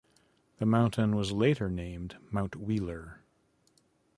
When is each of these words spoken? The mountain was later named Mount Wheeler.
The 0.57 0.65
mountain 0.65 1.15
was 1.15 1.31
later 1.31 1.69
named 1.69 2.17
Mount 2.31 2.55
Wheeler. 2.55 3.21